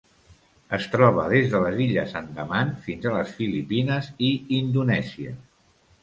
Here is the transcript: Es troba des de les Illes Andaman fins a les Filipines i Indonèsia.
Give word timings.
Es 0.75 0.85
troba 0.93 1.25
des 1.33 1.43
de 1.49 1.59
les 1.65 1.75
Illes 1.83 2.15
Andaman 2.21 2.71
fins 2.85 3.05
a 3.09 3.13
les 3.17 3.33
Filipines 3.41 4.09
i 4.29 4.31
Indonèsia. 4.61 5.35